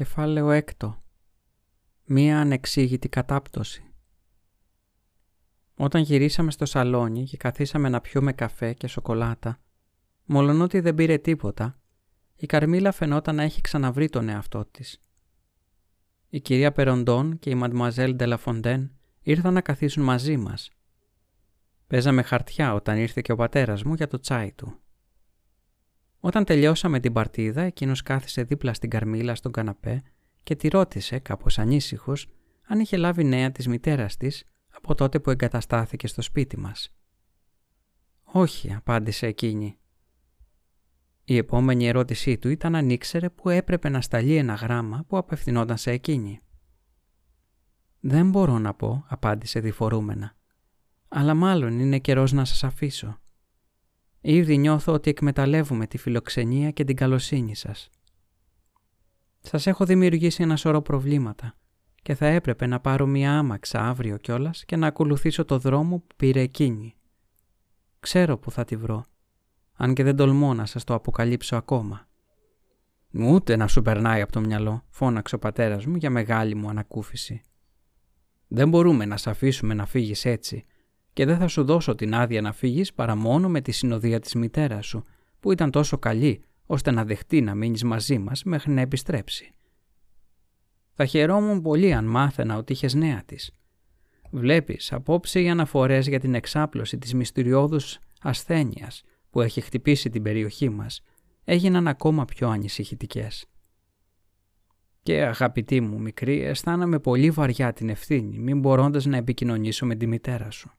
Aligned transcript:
Κεφάλαιο 0.00 0.50
έκτο. 0.50 1.02
Μία 2.04 2.40
ανεξήγητη 2.40 3.08
κατάπτωση. 3.08 3.84
Όταν 5.74 6.02
γυρίσαμε 6.02 6.50
στο 6.50 6.66
σαλόνι 6.66 7.24
και 7.24 7.36
καθίσαμε 7.36 7.88
να 7.88 8.00
πιούμε 8.00 8.32
καφέ 8.32 8.72
και 8.72 8.86
σοκολάτα, 8.86 9.60
μολονότι 10.24 10.80
δεν 10.80 10.94
πήρε 10.94 11.18
τίποτα, 11.18 11.80
η 12.36 12.46
Καρμίλα 12.46 12.92
φαινόταν 12.92 13.34
να 13.34 13.42
έχει 13.42 13.60
ξαναβρει 13.60 14.08
τον 14.08 14.28
εαυτό 14.28 14.64
της. 14.64 15.02
Η 16.28 16.40
κυρία 16.40 16.72
Περοντών 16.72 17.38
και 17.38 17.50
η 17.50 17.54
Μαντμαζέλ 17.54 18.14
Ντελαφοντέν 18.14 18.92
ήρθαν 19.20 19.52
να 19.52 19.60
καθίσουν 19.60 20.02
μαζί 20.02 20.36
μας. 20.36 20.70
Παίζαμε 21.86 22.22
χαρτιά 22.22 22.74
όταν 22.74 22.98
ήρθε 22.98 23.20
και 23.20 23.32
ο 23.32 23.36
πατέρας 23.36 23.82
μου 23.82 23.94
για 23.94 24.06
το 24.06 24.18
τσάι 24.20 24.52
του. 24.52 24.78
Όταν 26.20 26.44
τελειώσαμε 26.44 27.00
την 27.00 27.12
παρτίδα, 27.12 27.62
εκείνος 27.62 28.02
κάθισε 28.02 28.42
δίπλα 28.42 28.74
στην 28.74 28.90
Καρμίλα 28.90 29.34
στον 29.34 29.52
καναπέ 29.52 30.02
και 30.42 30.56
τη 30.56 30.68
ρώτησε, 30.68 31.18
κάπως 31.18 31.58
ανήσυχος, 31.58 32.28
αν 32.66 32.80
είχε 32.80 32.96
λάβει 32.96 33.24
νέα 33.24 33.52
της 33.52 33.68
μητέρας 33.68 34.16
της 34.16 34.44
από 34.68 34.94
τότε 34.94 35.20
που 35.20 35.30
εγκαταστάθηκε 35.30 36.06
στο 36.06 36.22
σπίτι 36.22 36.58
μας. 36.58 36.94
«Όχι», 38.22 38.72
απάντησε 38.72 39.26
εκείνη. 39.26 39.78
Η 41.24 41.36
επόμενη 41.36 41.86
ερώτησή 41.86 42.38
του 42.38 42.48
ήταν 42.48 42.74
αν 42.74 42.90
ήξερε 42.90 43.30
που 43.30 43.48
έπρεπε 43.48 43.88
να 43.88 44.00
σταλεί 44.00 44.36
ένα 44.36 44.54
γράμμα 44.54 45.04
που 45.08 45.16
απευθυνόταν 45.16 45.76
σε 45.76 45.90
εκείνη. 45.90 46.40
«Δεν 48.00 48.30
μπορώ 48.30 48.58
να 48.58 48.74
πω», 48.74 49.04
απάντησε 49.08 49.60
διφορούμενα. 49.60 50.36
«Αλλά 51.08 51.34
μάλλον 51.34 51.78
είναι 51.78 51.98
καιρός 51.98 52.32
να 52.32 52.44
σας 52.44 52.64
αφήσω. 52.64 53.19
Ήδη 54.20 54.58
νιώθω 54.58 54.92
ότι 54.92 55.10
εκμεταλλεύουμε 55.10 55.86
τη 55.86 55.98
φιλοξενία 55.98 56.70
και 56.70 56.84
την 56.84 56.96
καλοσύνη 56.96 57.54
σας. 57.56 57.90
Σας 59.40 59.66
έχω 59.66 59.84
δημιουργήσει 59.84 60.42
ένα 60.42 60.56
σωρό 60.56 60.82
προβλήματα 60.82 61.54
και 62.02 62.14
θα 62.14 62.26
έπρεπε 62.26 62.66
να 62.66 62.80
πάρω 62.80 63.06
μία 63.06 63.38
άμαξα 63.38 63.88
αύριο 63.88 64.16
κιόλας 64.16 64.64
και 64.64 64.76
να 64.76 64.86
ακολουθήσω 64.86 65.44
το 65.44 65.58
δρόμο 65.58 65.98
που 65.98 66.14
πήρε 66.16 66.40
εκείνη. 66.40 66.94
Ξέρω 68.00 68.38
που 68.38 68.50
θα 68.50 68.64
τη 68.64 68.76
βρω, 68.76 69.06
αν 69.76 69.94
και 69.94 70.02
δεν 70.02 70.16
τολμώ 70.16 70.54
να 70.54 70.66
σας 70.66 70.84
το 70.84 70.94
αποκαλύψω 70.94 71.56
ακόμα. 71.56 72.08
Ούτε 73.12 73.56
να 73.56 73.66
σου 73.66 73.82
περνάει 73.82 74.20
από 74.20 74.32
το 74.32 74.40
μυαλό, 74.40 74.84
φώναξε 74.88 75.34
ο 75.34 75.38
πατέρας 75.38 75.86
μου 75.86 75.96
για 75.96 76.10
μεγάλη 76.10 76.54
μου 76.54 76.68
ανακούφιση. 76.68 77.42
Δεν 78.48 78.68
μπορούμε 78.68 79.04
να 79.04 79.16
σε 79.16 79.30
αφήσουμε 79.30 79.74
να 79.74 79.86
φύγεις 79.86 80.24
έτσι 80.24 80.64
και 81.12 81.24
δεν 81.24 81.38
θα 81.38 81.46
σου 81.46 81.64
δώσω 81.64 81.94
την 81.94 82.14
άδεια 82.14 82.40
να 82.40 82.52
φύγεις 82.52 82.92
παρά 82.92 83.14
μόνο 83.14 83.48
με 83.48 83.60
τη 83.60 83.72
συνοδεία 83.72 84.20
της 84.20 84.34
μητέρας 84.34 84.86
σου, 84.86 85.04
που 85.40 85.52
ήταν 85.52 85.70
τόσο 85.70 85.98
καλή 85.98 86.42
ώστε 86.66 86.90
να 86.90 87.04
δεχτεί 87.04 87.40
να 87.40 87.54
μείνεις 87.54 87.84
μαζί 87.84 88.18
μας 88.18 88.42
μέχρι 88.44 88.72
να 88.72 88.80
επιστρέψει. 88.80 89.54
Θα 90.94 91.04
χαιρόμουν 91.04 91.62
πολύ 91.62 91.92
αν 91.92 92.04
μάθαινα 92.04 92.56
ότι 92.56 92.72
είχες 92.72 92.94
νέα 92.94 93.22
της. 93.26 93.50
Βλέπεις, 94.30 94.92
απόψε 94.92 95.40
οι 95.40 95.48
αναφορές 95.48 96.08
για 96.08 96.20
την 96.20 96.34
εξάπλωση 96.34 96.98
της 96.98 97.14
μυστηριώδους 97.14 97.98
ασθένειας 98.20 99.02
που 99.30 99.40
έχει 99.40 99.60
χτυπήσει 99.60 100.10
την 100.10 100.22
περιοχή 100.22 100.68
μας 100.68 101.00
έγιναν 101.44 101.88
ακόμα 101.88 102.24
πιο 102.24 102.48
ανησυχητικές. 102.48 103.46
Και 105.02 105.22
αγαπητή 105.24 105.80
μου 105.80 106.00
μικρή, 106.00 106.42
αισθάνομαι 106.42 106.98
πολύ 106.98 107.30
βαριά 107.30 107.72
την 107.72 107.88
ευθύνη, 107.88 108.38
μην 108.38 108.60
μπορώντας 108.60 109.06
να 109.06 109.16
επικοινωνήσω 109.16 109.86
με 109.86 109.94
τη 109.94 110.06
μητέρα 110.06 110.50
σου. 110.50 110.70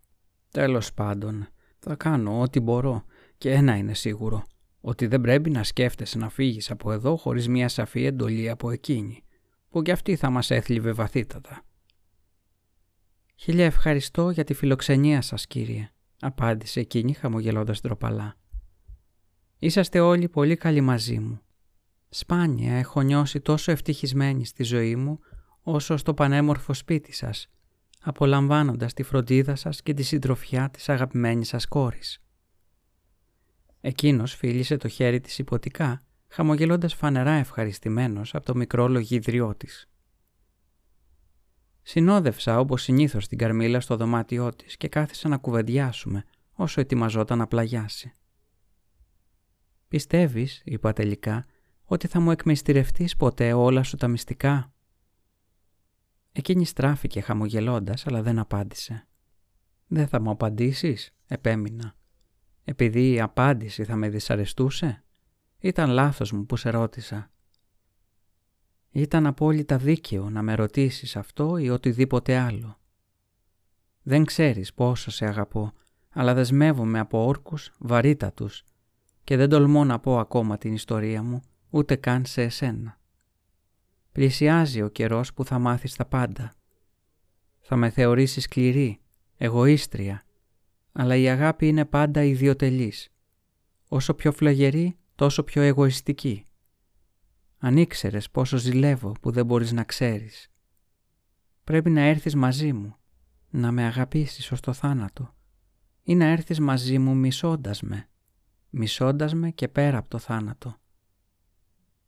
Τέλος 0.51 0.93
πάντων, 0.93 1.47
θα 1.79 1.95
κάνω 1.95 2.41
ό,τι 2.41 2.59
μπορώ 2.59 3.03
και 3.37 3.51
ένα 3.51 3.75
είναι 3.77 3.93
σίγουρο, 3.93 4.43
ότι 4.81 5.07
δεν 5.07 5.21
πρέπει 5.21 5.49
να 5.49 5.63
σκέφτεσαι 5.63 6.17
να 6.17 6.29
φύγεις 6.29 6.71
από 6.71 6.91
εδώ 6.91 7.15
χωρίς 7.15 7.47
μια 7.47 7.67
σαφή 7.67 8.05
εντολή 8.05 8.49
από 8.49 8.71
εκείνη, 8.71 9.23
που 9.69 9.81
κι 9.81 9.91
αυτή 9.91 10.15
θα 10.15 10.29
μας 10.29 10.51
έθλιβε 10.51 10.91
βαθύτατα. 10.91 11.61
«Χίλια 13.35 13.65
ευχαριστώ 13.65 14.29
για 14.29 14.43
τη 14.43 14.53
φιλοξενία 14.53 15.21
σας, 15.21 15.47
κύριε», 15.47 15.89
απάντησε 16.19 16.79
εκείνη 16.79 17.13
χαμογελώντας 17.13 17.81
ντροπαλά. 17.81 18.35
«Είσαστε 19.59 19.99
όλοι 19.99 20.29
πολύ 20.29 20.55
καλοί 20.55 20.81
μαζί 20.81 21.19
μου. 21.19 21.41
Σπάνια 22.09 22.73
έχω 22.73 23.01
νιώσει 23.01 23.39
τόσο 23.39 23.71
ευτυχισμένη 23.71 24.45
στη 24.45 24.63
ζωή 24.63 24.95
μου 24.95 25.19
όσο 25.61 25.97
στο 25.97 26.13
πανέμορφο 26.13 26.73
σπίτι 26.73 27.13
σας 27.13 27.49
απολαμβάνοντας 28.01 28.93
τη 28.93 29.03
φροντίδα 29.03 29.55
σας 29.55 29.81
και 29.81 29.93
τη 29.93 30.03
συντροφιά 30.03 30.69
της 30.69 30.89
αγαπημένης 30.89 31.47
σας 31.47 31.67
κόρης. 31.67 32.21
Εκείνος 33.81 34.35
φίλησε 34.35 34.77
το 34.77 34.87
χέρι 34.87 35.19
της 35.19 35.37
υποτικά, 35.37 36.01
χαμογελώντας 36.27 36.93
φανερά 36.93 37.31
ευχαριστημένος 37.31 38.35
από 38.35 38.45
το 38.45 38.55
μικρό 38.55 38.87
λογίδριό 38.87 39.55
της. 39.55 39.89
Συνόδευσα 41.81 42.59
όπως 42.59 42.81
συνήθως 42.81 43.27
την 43.27 43.37
Καρμίλα 43.37 43.79
στο 43.79 43.95
δωμάτιό 43.97 44.49
της 44.55 44.77
και 44.77 44.87
κάθισα 44.87 45.27
να 45.27 45.37
κουβεντιάσουμε 45.37 46.23
όσο 46.53 46.81
ετοιμαζόταν 46.81 47.37
να 47.37 47.47
πλαγιάσει. 47.47 48.13
«Πιστεύεις», 49.87 50.61
είπα 50.65 50.93
τελικά, 50.93 51.45
«ότι 51.83 52.07
θα 52.07 52.19
μου 52.19 52.31
εκμυστηρευτείς 52.31 53.15
ποτέ 53.15 53.53
όλα 53.53 53.83
σου 53.83 53.95
τα 53.95 54.07
μυστικά» 54.07 54.73
Εκείνη 56.31 56.65
στράφηκε 56.65 57.21
χαμογελώντας, 57.21 58.07
αλλά 58.07 58.21
δεν 58.21 58.39
απάντησε. 58.39 59.07
«Δεν 59.87 60.07
θα 60.07 60.21
μου 60.21 60.29
απαντήσεις» 60.29 61.13
επέμεινα. 61.27 61.95
«Επειδή 62.63 63.11
η 63.11 63.21
απάντηση 63.21 63.83
θα 63.83 63.95
με 63.95 64.09
δυσαρεστούσε» 64.09 65.03
ήταν 65.61 65.89
λάθος 65.89 66.31
μου 66.31 66.45
που 66.45 66.55
σε 66.55 66.69
ρώτησα. 66.69 67.31
Ήταν 68.91 69.25
απόλυτα 69.25 69.77
δίκαιο 69.77 70.29
να 70.29 70.41
με 70.41 70.55
ρωτήσεις 70.55 71.15
αυτό 71.15 71.57
ή 71.57 71.69
οτιδήποτε 71.69 72.37
άλλο. 72.37 72.79
Δεν 74.01 74.25
ξέρεις 74.25 74.73
πόσο 74.73 75.11
σε 75.11 75.25
αγαπώ, 75.25 75.73
αλλά 76.09 76.33
δεσμεύομαι 76.33 76.99
από 76.99 77.25
όρκους 77.25 77.71
βαρύτατους 77.79 78.63
και 79.23 79.35
δεν 79.37 79.49
τολμώ 79.49 79.85
να 79.85 79.99
πω 79.99 80.19
ακόμα 80.19 80.57
την 80.57 80.73
ιστορία 80.73 81.23
μου, 81.23 81.41
ούτε 81.69 81.95
καν 81.95 82.25
σε 82.25 82.41
εσένα. 82.41 82.99
Πλησιάζει 84.11 84.81
ο 84.81 84.87
καιρός 84.87 85.33
που 85.33 85.45
θα 85.45 85.59
μάθεις 85.59 85.95
τα 85.95 86.05
πάντα. 86.05 86.53
Θα 87.59 87.75
με 87.75 87.89
θεωρήσεις 87.89 88.43
σκληρή, 88.43 88.99
εγωίστρια, 89.37 90.23
αλλά 90.91 91.15
η 91.15 91.29
αγάπη 91.29 91.67
είναι 91.67 91.85
πάντα 91.85 92.23
ιδιωτελής. 92.23 93.09
Όσο 93.87 94.13
πιο 94.13 94.31
φλογερή, 94.31 94.97
τόσο 95.15 95.43
πιο 95.43 95.61
εγωιστική. 95.61 96.45
Αν 97.57 97.77
ήξερες 97.77 98.29
πόσο 98.29 98.57
ζηλεύω 98.57 99.11
που 99.21 99.31
δεν 99.31 99.45
μπορείς 99.45 99.71
να 99.71 99.83
ξέρεις. 99.83 100.51
Πρέπει 101.63 101.89
να 101.89 102.01
έρθεις 102.01 102.35
μαζί 102.35 102.73
μου, 102.73 102.95
να 103.49 103.71
με 103.71 103.83
αγαπήσεις 103.83 104.51
ως 104.51 104.59
το 104.59 104.73
θάνατο 104.73 105.33
ή 106.03 106.15
να 106.15 106.25
έρθεις 106.25 106.59
μαζί 106.59 106.99
μου 106.99 107.15
μισώντας 107.15 107.81
με, 107.81 108.09
μισώντας 108.69 109.33
με 109.33 109.51
και 109.51 109.67
πέρα 109.67 109.97
από 109.97 110.09
το 110.09 110.17
θάνατο. 110.17 110.75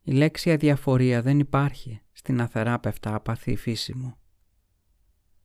Η 0.06 0.12
λέξη 0.12 0.52
αδιαφορία 0.52 1.22
δεν 1.22 1.38
υπάρχει 1.38 2.00
στην 2.12 2.40
αθεράπευτα 2.40 3.14
απαθή 3.14 3.56
φύση 3.56 3.94
μου. 3.94 4.14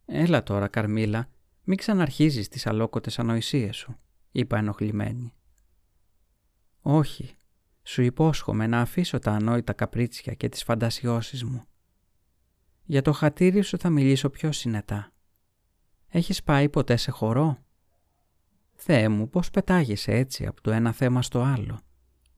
«Έλα 0.06 0.44
τώρα, 0.44 0.68
Καρμίλα, 0.68 1.30
μην 1.64 1.78
ξαναρχίζεις 1.78 2.48
τις 2.48 2.68
αλόκοτες 2.68 3.20
ανοησίες 3.20 3.76
σου», 3.76 4.00
είπα 4.32 4.58
ενοχλημένη. 4.58 5.34
«Όχι, 6.82 7.36
σου 7.84 8.02
υπόσχομαι 8.02 8.68
να 8.68 8.82
αφήσω 8.82 9.20
τα 9.20 9.32
ανόητα 9.32 9.74
καπρίτσια 9.74 10.34
και 10.34 10.50
τις 10.50 10.64
φαντασιώσεις 10.64 11.44
μου. 11.44 11.64
Για 12.84 13.02
το 13.02 13.12
χατήρι 13.12 13.62
σου 13.62 13.78
θα 13.78 13.90
μιλήσω 13.90 14.30
πιο 14.30 14.52
συνετά. 14.52 15.12
Έχεις 16.08 16.44
πάει 16.44 16.70
ποτέ 16.70 16.96
σε 16.96 17.12
χορό» 17.12 17.58
«Θεέ 18.74 19.10
μου, 19.10 19.30
πώς 19.30 19.50
πετάγεσαι 19.50 20.12
έτσι 20.12 20.46
από 20.46 20.62
το 20.62 20.72
ένα 20.72 20.92
θέμα 20.92 21.22
στο 21.22 21.42
άλλο; 21.42 21.80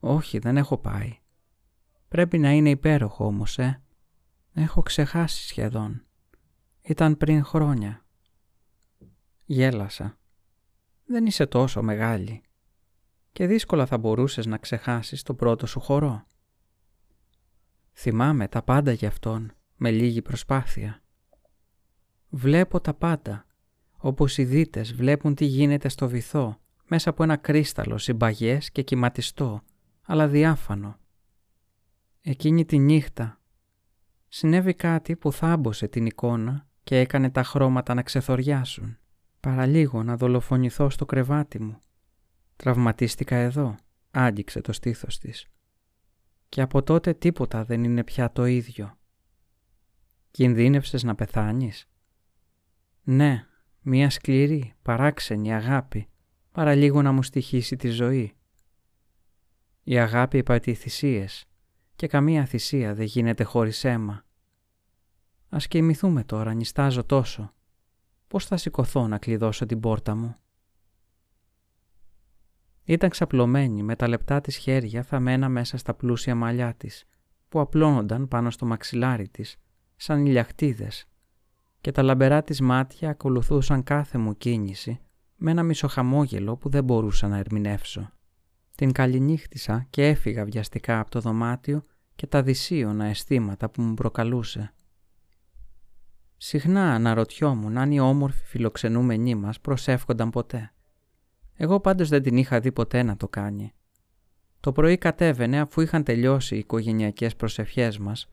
Όχι, 0.00 0.38
δεν 0.38 0.56
έχω 0.56 0.78
πάει. 0.78 1.21
Πρέπει 2.12 2.38
να 2.38 2.50
είναι 2.50 2.70
υπέροχο 2.70 3.26
όμως, 3.26 3.58
ε. 3.58 3.82
Έχω 4.52 4.82
ξεχάσει 4.82 5.46
σχεδόν. 5.46 6.04
Ήταν 6.82 7.16
πριν 7.16 7.44
χρόνια. 7.44 8.04
Γέλασα. 9.44 10.18
Δεν 11.04 11.26
είσαι 11.26 11.46
τόσο 11.46 11.82
μεγάλη. 11.82 12.42
Και 13.32 13.46
δύσκολα 13.46 13.86
θα 13.86 13.98
μπορούσες 13.98 14.46
να 14.46 14.58
ξεχάσεις 14.58 15.22
το 15.22 15.34
πρώτο 15.34 15.66
σου 15.66 15.80
χορό. 15.80 16.26
Θυμάμαι 17.92 18.48
τα 18.48 18.62
πάντα 18.62 18.92
για 18.92 19.08
αυτόν, 19.08 19.52
με 19.76 19.90
λίγη 19.90 20.22
προσπάθεια. 20.22 21.02
Βλέπω 22.28 22.80
τα 22.80 22.94
πάντα, 22.94 23.46
όπως 23.96 24.38
οι 24.38 24.44
δίτες 24.44 24.94
βλέπουν 24.94 25.34
τι 25.34 25.44
γίνεται 25.44 25.88
στο 25.88 26.08
βυθό, 26.08 26.60
μέσα 26.84 27.10
από 27.10 27.22
ένα 27.22 27.36
κρίσταλο 27.36 27.98
συμπαγές 27.98 28.70
και 28.70 28.82
κυματιστό, 28.82 29.62
αλλά 30.02 30.28
διάφανο. 30.28 31.00
Εκείνη 32.24 32.64
τη 32.64 32.78
νύχτα 32.78 33.40
συνέβη 34.28 34.74
κάτι 34.74 35.16
που 35.16 35.32
θάμπωσε 35.32 35.88
την 35.88 36.06
εικόνα 36.06 36.68
και 36.82 36.98
έκανε 36.98 37.30
τα 37.30 37.42
χρώματα 37.42 37.94
να 37.94 38.02
ξεθοριάσουν. 38.02 38.98
Παραλίγο 39.40 40.02
να 40.02 40.16
δολοφονηθώ 40.16 40.90
στο 40.90 41.04
κρεβάτι 41.06 41.60
μου. 41.60 41.78
Τραυματίστηκα 42.56 43.36
εδώ, 43.36 43.76
άγγιξε 44.10 44.60
το 44.60 44.72
στήθος 44.72 45.18
της. 45.18 45.46
Και 46.48 46.60
από 46.60 46.82
τότε 46.82 47.14
τίποτα 47.14 47.64
δεν 47.64 47.84
είναι 47.84 48.04
πια 48.04 48.32
το 48.32 48.44
ίδιο. 48.44 48.98
Κινδύνευσες 50.30 51.02
να 51.02 51.14
πεθάνεις; 51.14 51.88
Ναι, 53.02 53.46
μία 53.80 54.10
σκληρή, 54.10 54.74
παράξενη 54.82 55.54
αγάπη, 55.54 56.08
παραλίγο 56.52 57.02
να 57.02 57.12
μου 57.12 57.22
στοιχήσει 57.22 57.76
τη 57.76 57.88
ζωή. 57.88 58.32
Η 59.82 59.98
αγάπη 59.98 60.38
υπατεί 60.38 60.74
θυσίες 60.74 61.46
και 62.02 62.08
καμία 62.08 62.44
θυσία 62.44 62.94
δεν 62.94 63.04
γίνεται 63.04 63.44
χωρίς 63.44 63.84
αίμα. 63.84 64.24
Ας 65.48 65.68
κοιμηθούμε 65.68 66.24
τώρα, 66.24 66.54
νιστάζω 66.54 67.04
τόσο. 67.04 67.52
Πώς 68.28 68.46
θα 68.46 68.56
σηκωθώ 68.56 69.08
να 69.08 69.18
κλειδώσω 69.18 69.66
την 69.66 69.80
πόρτα 69.80 70.14
μου; 70.14 70.36
Ήταν 72.84 73.10
ξαπλωμένη 73.10 73.82
με 73.82 73.96
τα 73.96 74.08
λεπτά 74.08 74.40
της 74.40 74.56
χέρια 74.56 75.02
θα 75.02 75.20
μένα 75.20 75.48
μέσα 75.48 75.76
στα 75.76 75.94
πλούσια 75.94 76.34
μαλλιά 76.34 76.74
της, 76.74 77.04
που 77.48 77.60
απλώνονταν 77.60 78.28
πάνω 78.28 78.50
στο 78.50 78.66
μαξιλάρι 78.66 79.28
της, 79.28 79.56
σαν 79.96 80.26
ηλιακτίδες, 80.26 81.08
και 81.80 81.92
τα 81.92 82.02
λαμπερά 82.02 82.42
της 82.42 82.60
μάτια 82.60 83.10
ακολουθούσαν 83.10 83.82
κάθε 83.82 84.18
μου 84.18 84.36
κίνηση, 84.36 85.00
με 85.36 85.50
ένα 85.50 85.62
μισοχαμόγελο 85.62 86.56
που 86.56 86.68
δεν 86.68 86.84
μπορούσα 86.84 87.28
να 87.28 87.38
ερμηνεύσω. 87.38 88.10
Την 88.74 88.92
καληνύχτησα 88.92 89.86
και 89.90 90.06
έφυγα 90.06 90.44
βιαστικά 90.44 91.00
από 91.00 91.10
το 91.10 91.20
δωμάτιο 91.20 91.84
και 92.14 92.26
τα 92.26 92.42
δυσίωνα 92.42 93.04
αισθήματα 93.04 93.70
που 93.70 93.82
μου 93.82 93.94
προκαλούσε. 93.94 94.74
Συχνά 96.36 96.94
αναρωτιόμουν 96.94 97.78
αν 97.78 97.90
οι 97.90 98.00
όμορφοι 98.00 98.44
φιλοξενούμενοι 98.44 99.34
μας 99.34 99.60
προσεύχονταν 99.60 100.30
ποτέ. 100.30 100.72
Εγώ 101.56 101.80
πάντως 101.80 102.08
δεν 102.08 102.22
την 102.22 102.36
είχα 102.36 102.60
δει 102.60 102.72
ποτέ 102.72 103.02
να 103.02 103.16
το 103.16 103.28
κάνει. 103.28 103.72
Το 104.60 104.72
πρωί 104.72 104.98
κατέβαινε 104.98 105.60
αφού 105.60 105.80
είχαν 105.80 106.02
τελειώσει 106.04 106.54
οι 106.54 106.58
οικογενειακές 106.58 107.36
προσευχές 107.36 107.98
μας 107.98 108.28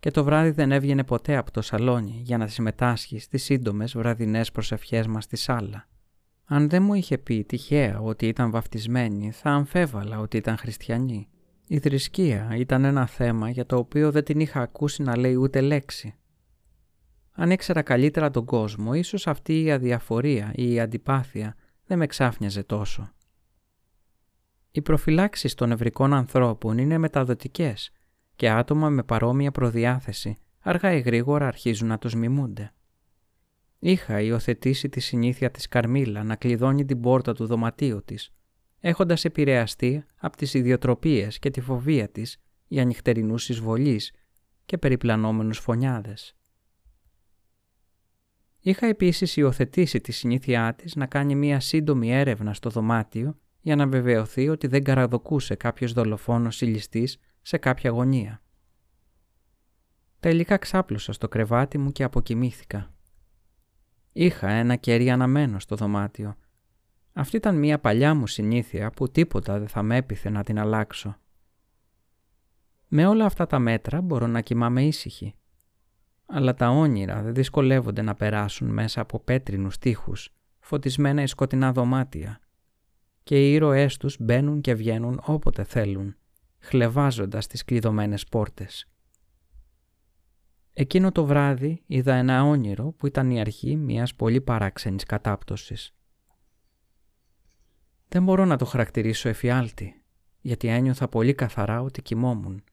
και 0.00 0.10
το 0.10 0.24
βράδυ 0.24 0.50
δεν 0.50 0.72
έβγαινε 0.72 1.04
ποτέ 1.04 1.36
από 1.36 1.50
το 1.50 1.62
σαλόνι 1.62 2.20
για 2.22 2.38
να 2.38 2.46
συμμετάσχει 2.46 3.18
στις 3.18 3.44
σύντομες 3.44 3.96
βραδινές 3.96 4.50
προσευχές 4.50 5.06
μας 5.06 5.24
στη 5.24 5.36
σάλα. 5.36 5.88
Αν 6.44 6.68
δεν 6.68 6.82
μου 6.82 6.94
είχε 6.94 7.18
πει 7.18 7.44
τυχαία 7.44 8.00
ότι 8.00 8.26
ήταν 8.26 8.50
βαφτισμένη, 8.50 9.30
θα 9.30 9.50
αμφέβαλα 9.50 10.18
ότι 10.18 10.36
ήταν 10.36 10.56
χριστιανή. 10.56 11.28
Η 11.66 11.78
θρησκεία 11.78 12.48
ήταν 12.56 12.84
ένα 12.84 13.06
θέμα 13.06 13.50
για 13.50 13.66
το 13.66 13.76
οποίο 13.76 14.10
δεν 14.10 14.24
την 14.24 14.40
είχα 14.40 14.60
ακούσει 14.60 15.02
να 15.02 15.16
λέει 15.16 15.34
ούτε 15.34 15.60
λέξη. 15.60 16.14
Αν 17.32 17.50
ήξερα 17.50 17.82
καλύτερα 17.82 18.30
τον 18.30 18.44
κόσμο, 18.44 18.94
ίσως 18.94 19.26
αυτή 19.26 19.62
η 19.62 19.72
αδιαφορία 19.72 20.52
ή 20.54 20.72
η 20.72 20.80
αντιπάθεια 20.80 21.56
δεν 21.86 21.98
με 21.98 22.06
ξάφνιαζε 22.06 22.62
τόσο. 22.62 23.12
Οι 24.70 24.82
προφυλάξεις 24.82 25.54
των 25.54 25.72
ευρικών 25.72 26.12
ανθρώπων 26.12 26.78
είναι 26.78 26.98
μεταδοτικές 26.98 27.90
και 28.36 28.50
άτομα 28.50 28.88
με 28.88 29.02
παρόμοια 29.02 29.50
προδιάθεση 29.50 30.36
αργά 30.60 30.92
ή 30.92 31.00
γρήγορα 31.00 31.46
αρχίζουν 31.46 31.88
να 31.88 31.98
τους 31.98 32.14
μιμούνται. 32.14 32.72
Είχα 33.78 34.20
υιοθετήσει 34.20 34.88
τη 34.88 35.00
συνήθεια 35.00 35.50
της 35.50 35.68
Καρμίλα 35.68 36.24
να 36.24 36.36
κλειδώνει 36.36 36.84
την 36.84 37.00
πόρτα 37.00 37.34
του 37.34 37.46
δωματίου 37.46 38.02
της, 38.04 38.32
έχοντας 38.86 39.24
επηρεαστεί 39.24 40.04
από 40.16 40.36
τις 40.36 40.54
ιδιοτροπίες 40.54 41.38
και 41.38 41.50
τη 41.50 41.60
φοβία 41.60 42.08
της 42.08 42.38
για 42.66 42.84
νυχτερινούς 42.84 43.48
εισβολείς 43.48 44.12
και 44.64 44.78
περιπλανόμενους 44.78 45.58
φωνιάδες. 45.58 46.36
Είχα 48.60 48.86
επίσης 48.86 49.36
υιοθετήσει 49.36 50.00
τη 50.00 50.12
συνήθειά 50.12 50.74
της 50.74 50.94
να 50.94 51.06
κάνει 51.06 51.34
μία 51.34 51.60
σύντομη 51.60 52.12
έρευνα 52.12 52.54
στο 52.54 52.70
δωμάτιο 52.70 53.38
για 53.60 53.76
να 53.76 53.86
βεβαιωθεί 53.86 54.48
ότι 54.48 54.66
δεν 54.66 54.82
καραδοκούσε 54.82 55.54
κάποιος 55.54 55.92
δολοφόνος 55.92 56.60
ή 56.60 56.66
ληστής 56.66 57.18
σε 57.42 57.58
κάποια 57.58 57.90
γωνία. 57.90 58.42
Τελικά 60.20 60.56
ξάπλωσα 60.56 61.12
στο 61.12 61.28
κρεβάτι 61.28 61.78
μου 61.78 61.92
και 61.92 62.02
αποκοιμήθηκα. 62.02 62.94
Είχα 64.12 64.48
ένα 64.48 64.76
κερί 64.76 65.10
αναμένο 65.10 65.58
στο 65.58 65.76
δωμάτιο. 65.76 66.36
Αυτή 67.16 67.36
ήταν 67.36 67.58
μία 67.58 67.78
παλιά 67.78 68.14
μου 68.14 68.26
συνήθεια 68.26 68.90
που 68.90 69.10
τίποτα 69.10 69.58
δεν 69.58 69.68
θα 69.68 69.82
με 69.82 69.96
έπιθε 69.96 70.30
να 70.30 70.44
την 70.44 70.58
αλλάξω. 70.58 71.16
Με 72.88 73.06
όλα 73.06 73.24
αυτά 73.24 73.46
τα 73.46 73.58
μέτρα 73.58 74.00
μπορώ 74.00 74.26
να 74.26 74.40
κοιμάμαι 74.40 74.84
ήσυχη 74.84 75.34
αλλά 76.26 76.54
τα 76.54 76.68
όνειρα 76.68 77.22
δεν 77.22 77.34
δυσκολεύονται 77.34 78.02
να 78.02 78.14
περάσουν 78.14 78.68
μέσα 78.68 79.00
από 79.00 79.20
πέτρινους 79.20 79.78
τείχους, 79.78 80.32
φωτισμένα 80.58 81.22
ή 81.22 81.26
σκοτεινά 81.26 81.72
δωμάτια 81.72 82.38
και 83.22 83.48
οι 83.48 83.52
ήρωές 83.52 83.96
τους 83.96 84.16
μπαίνουν 84.20 84.60
και 84.60 84.74
βγαίνουν 84.74 85.20
όποτε 85.24 85.64
θέλουν, 85.64 86.16
χλεβάζοντας 86.58 87.46
τις 87.46 87.64
κλειδωμένες 87.64 88.24
πόρτες. 88.24 88.88
Εκείνο 90.72 91.12
το 91.12 91.24
βράδυ 91.24 91.82
είδα 91.86 92.14
ένα 92.14 92.44
όνειρο 92.44 92.92
που 92.92 93.06
ήταν 93.06 93.30
η 93.30 93.40
αρχή 93.40 93.76
μιας 93.76 94.14
πολύ 94.14 94.40
παράξενης 94.40 95.04
κατάπτωσης. 95.04 95.93
Δεν 98.14 98.22
μπορώ 98.22 98.44
να 98.44 98.56
το 98.56 98.64
χαρακτηρίσω 98.64 99.28
εφιάλτη, 99.28 100.02
γιατί 100.40 100.68
ένιωθα 100.68 101.08
πολύ 101.08 101.34
καθαρά 101.34 101.82
ότι 101.82 102.02
κοιμόμουν 102.02 102.64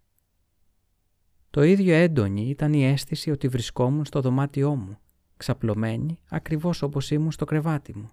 το 1.50 1.64
ίδιο 1.64 1.94
έντονη 1.94 2.50
ήταν 2.50 2.74
η 2.74 2.86
αίσθηση 2.86 3.32
ότι 3.32 3.48
βρισκόμουν 3.48 4.06
στο 4.06 4.22
δωμάτιό 4.22 4.76
μου, 4.76 4.98
ξαπλωμένη 5.38 6.20
ακριβώς 6.30 6.82
όπως 6.82 7.12
ήμουν 7.12 7.32
στο 7.32 7.46
κρεβάτι 7.46 7.98
μου. 7.98 8.12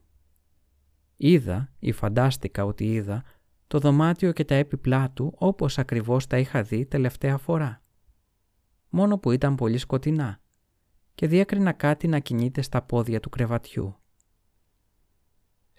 Είδα 1.16 1.72
ή 1.78 1.92
φαντάστηκα 1.92 2.64
ότι 2.64 2.92
είδα 2.92 3.24
το 3.66 3.78
δωμάτιο 3.78 4.32
και 4.32 4.44
τα 4.44 4.54
έπιπλά 4.54 5.10
του 5.10 5.34
όπως 5.36 5.78
ακριβώς 5.78 6.26
τα 6.26 6.38
είχα 6.38 6.62
δει 6.62 6.86
τελευταία 6.86 7.36
φορά. 7.36 7.82
Μόνο 8.88 9.18
που 9.18 9.30
ήταν 9.30 9.54
πολύ 9.54 9.78
σκοτεινά 9.78 10.40
και 11.14 11.26
διέκρινα 11.26 11.72
κάτι 11.72 12.08
να 12.08 12.18
κινείται 12.18 12.62
στα 12.62 12.82
πόδια 12.82 13.20
του 13.20 13.28
κρεβατιού. 13.28 13.97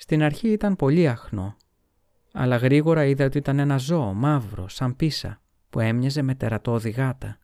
Στην 0.02 0.24
αρχή 0.24 0.48
ήταν 0.50 0.76
πολύ 0.76 1.08
αχνό, 1.08 1.58
αλλά 2.34 2.56
γρήγορα 2.56 3.06
είδα 3.06 3.26
ότι 3.26 3.38
ήταν 3.38 3.60
ένα 3.60 3.78
ζώο 3.78 4.14
μαύρο 4.14 4.68
σαν 4.68 4.96
πίσα 4.96 5.42
που 5.70 5.80
έμοιαζε 5.80 6.22
με 6.22 6.36
τερατώδη 6.36 6.90
γάτα 6.90 7.38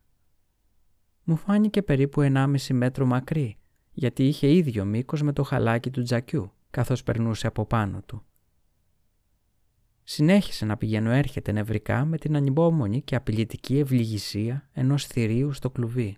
μου 1.28 1.36
φάνηκε 1.36 1.82
περίπου 1.82 2.20
1,5 2.22 2.56
μέτρο 2.72 3.06
μακρύ, 3.06 3.56
γιατί 3.92 4.26
είχε 4.26 4.52
ίδιο 4.52 4.84
μήκος 4.84 5.22
με 5.22 5.32
το 5.32 5.42
χαλάκι 5.42 5.90
του 5.90 6.02
τζακιού, 6.02 6.52
καθώς 6.70 7.02
περνούσε 7.02 7.46
από 7.46 7.66
πάνω 7.66 8.02
του. 8.02 8.24
Συνέχισε 10.02 10.64
να 10.64 10.76
πηγαίνω 10.76 11.10
έρχεται 11.10 11.52
νευρικά 11.52 12.04
με 12.04 12.18
την 12.18 12.36
ανυπόμονη 12.36 13.02
και 13.02 13.14
απειλητική 13.16 13.78
ευληγησία 13.78 14.68
ενός 14.72 15.06
θηρίου 15.06 15.52
στο 15.52 15.70
κλουβί. 15.70 16.16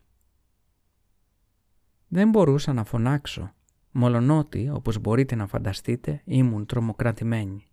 Δεν 2.08 2.28
μπορούσα 2.28 2.72
να 2.72 2.84
φωνάξω, 2.84 3.52
μολονότι, 3.98 4.70
όπως 4.72 4.98
μπορείτε 4.98 5.34
να 5.34 5.46
φανταστείτε, 5.46 6.22
ήμουν 6.24 6.66
τρομοκρατημένη. 6.66 7.66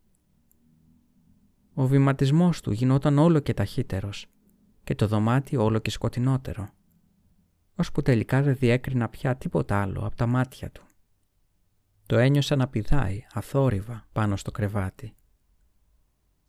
Ο 1.74 1.88
βηματισμός 1.88 2.62
του 2.62 2.72
γινόταν 2.72 3.18
όλο 3.18 3.40
και 3.40 3.54
ταχύτερος 3.54 4.26
και 4.84 4.96
το 4.96 5.08
δωμάτιο 5.08 5.64
όλο 5.64 5.80
και 5.80 5.90
σκοτεινότερο 5.90 6.70
ώσπου 7.76 8.02
τελικά 8.02 8.42
δεν 8.42 8.56
διέκρινα 8.56 9.10
πια 9.10 9.36
τίποτα 9.36 9.82
άλλο 9.82 10.06
από 10.06 10.16
τα 10.16 10.26
μάτια 10.26 10.72
του. 10.72 10.84
Το 12.06 12.18
ένιωσα 12.18 12.56
να 12.56 12.68
πηδάει 12.68 13.26
αθόρυβα 13.34 14.08
πάνω 14.12 14.36
στο 14.36 14.52
κρεβάτι. 14.52 15.14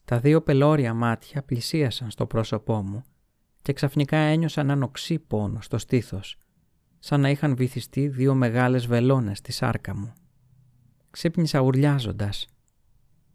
Τα 0.04 0.18
δύο 0.18 0.42
πελώρια 0.42 0.94
μάτια 0.94 1.42
πλησίασαν 1.42 2.10
στο 2.10 2.26
πρόσωπό 2.26 2.82
μου 2.82 3.04
και 3.62 3.72
ξαφνικά 3.72 4.16
ένιωσα 4.16 4.60
έναν 4.60 4.82
οξύ 4.82 5.18
πόνο 5.18 5.60
στο 5.60 5.78
στήθος, 5.78 6.38
σαν 7.06 7.20
να 7.20 7.30
είχαν 7.30 7.56
βυθιστεί 7.56 8.08
δύο 8.08 8.34
μεγάλες 8.34 8.86
βελόνες 8.86 9.38
στη 9.38 9.52
σάρκα 9.52 9.96
μου. 9.96 10.12
Ξύπνησα 11.10 11.60
ουρλιάζοντας. 11.60 12.46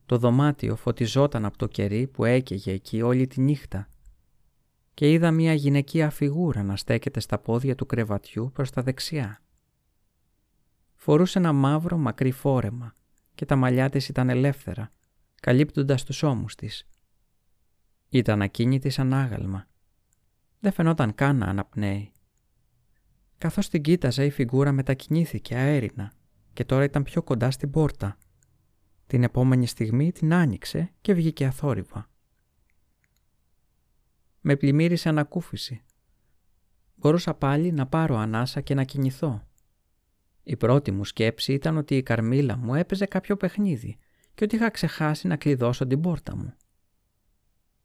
Το 0.06 0.18
δωμάτιο 0.18 0.76
φωτιζόταν 0.76 1.46
από 1.46 1.58
το 1.58 1.68
κερί 1.68 2.08
που 2.08 2.26
έκαιγε 2.26 2.72
εκεί 2.72 3.02
όλη 3.02 3.28
τη 3.28 3.42
νύχτα 3.42 3.88
και 4.94 5.12
είδα 5.12 5.32
μια 5.32 5.54
γυναικεία 5.54 6.10
φιγούρα 6.10 6.64
να 6.64 6.76
στέκεται 6.76 7.20
στα 7.20 7.40
πόδια 7.40 7.76
του 7.76 7.86
κρεβατιού 7.86 8.52
προς 8.54 8.72
τα 8.72 8.82
δεξιά. 8.82 9.42
Φορούσε 10.96 11.38
ένα 11.38 11.54
μαύρο 11.54 11.98
μακρύ 11.98 12.32
φόρεμα 12.32 12.96
και 13.36 13.46
τα 13.46 13.56
μαλλιά 13.56 13.90
της 13.90 14.08
ήταν 14.08 14.30
ελεύθερα, 14.30 14.92
καλύπτοντας 15.42 16.04
τους 16.04 16.24
ώμους 16.24 16.56
της. 16.56 16.88
Ήταν 18.10 18.42
ακίνητη 18.42 18.90
σαν 18.90 19.14
άγαλμα. 19.14 19.68
Δεν 20.60 20.72
φαινόταν 20.72 21.16
καν 21.16 21.38
να 21.38 21.46
αναπνέει. 21.46 22.12
Καθώς 23.42 23.70
την 23.70 23.82
κοίταζα 23.82 24.24
η 24.24 24.30
φιγούρα 24.30 24.72
μετακινήθηκε 24.72 25.56
αέρινα 25.56 26.14
και 26.54 26.66
τώρα 26.66 26.84
ήταν 26.84 27.04
πιο 27.04 27.24
κοντά 27.24 27.52
στην 27.52 27.72
πόρτα. 27.72 28.18
Την 29.08 29.24
επόμενη 29.24 29.68
στιγμή 29.68 30.12
την 30.12 30.34
άνοιξε 30.34 30.92
και 31.02 31.14
βγήκε 31.14 31.46
αθόρυβα 31.46 32.10
με 34.42 34.56
πλημμύρισε 34.56 35.10
ανακούφιση. 35.10 35.82
Μπορούσα 36.96 37.34
πάλι 37.34 37.72
να 37.72 37.88
πάρω 37.88 38.18
ανάσα 38.18 38.62
και 38.62 38.74
να 38.74 38.84
κινηθώ. 38.84 39.48
Η 40.44 40.58
πρώτη 40.58 40.92
μου 40.92 41.06
σκέψη 41.06 41.54
ήταν 41.54 41.78
ότι 41.78 41.98
η 41.98 42.04
Καρμίλα 42.04 42.58
μου 42.58 42.76
έπαιζε 42.76 43.06
κάποιο 43.06 43.38
παιχνίδι 43.38 43.98
και 44.34 44.44
ότι 44.44 44.56
είχα 44.56 44.70
ξεχάσει 44.70 45.28
να 45.28 45.36
κλειδώσω 45.36 45.88
την 45.88 46.02
πόρτα 46.02 46.36
μου. 46.36 46.54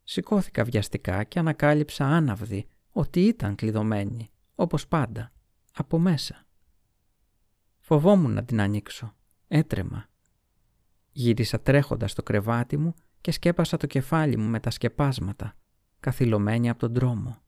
Σηκώθηκα 0.03 0.65
βιαστικά 0.65 1.25
και 1.25 1.39
ανακάλυψα 1.39 2.05
άναυδη 2.05 2.67
ότι 2.91 3.21
ήταν 3.21 3.55
κλειδωμένη, 3.55 4.31
όπως 4.55 4.87
πάντα, 4.89 5.31
από 5.77 5.99
μέσα. 5.99 6.47
Φοβόμουν 7.79 8.33
να 8.33 8.45
την 8.45 8.61
ανοίξω. 8.61 9.15
Έτρεμα. 9.49 10.07
Γύρισα 11.13 11.61
τρέχοντας 11.61 12.11
στο 12.11 12.23
κρεβάτι 12.23 12.77
μου 12.77 12.95
και 13.21 13.31
σκέπασα 13.31 13.77
το 13.77 13.87
κεφάλι 13.87 14.37
μου 14.37 14.49
με 14.49 14.61
τα 14.61 14.71
σκεπάσματα, 14.71 15.55
καθυλωμένη 16.01 16.69
από 16.69 16.79
τον 16.79 16.93
τρόμο. 16.93 17.46